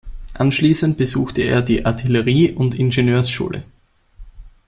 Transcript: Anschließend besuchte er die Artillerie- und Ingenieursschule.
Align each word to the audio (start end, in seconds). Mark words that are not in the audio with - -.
Anschließend 0.33 0.97
besuchte 0.97 1.43
er 1.43 1.61
die 1.61 1.85
Artillerie- 1.85 2.53
und 2.55 2.73
Ingenieursschule. 2.73 3.63